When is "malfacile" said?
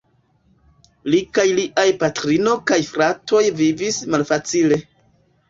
4.17-4.83